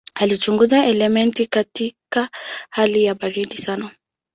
[0.15, 2.29] Alichunguza elementi katika
[2.69, 3.91] hali ya baridi sana.